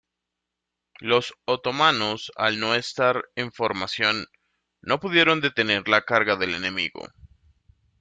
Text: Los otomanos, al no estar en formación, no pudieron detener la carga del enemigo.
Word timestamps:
Los 0.99 1.31
otomanos, 1.45 2.31
al 2.35 2.59
no 2.59 2.73
estar 2.73 3.23
en 3.35 3.51
formación, 3.51 4.25
no 4.81 4.99
pudieron 4.99 5.41
detener 5.41 5.87
la 5.87 6.05
carga 6.05 6.35
del 6.37 6.55
enemigo. 6.55 7.07